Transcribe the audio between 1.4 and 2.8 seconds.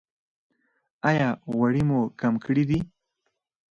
غوړي مو کم کړي دي؟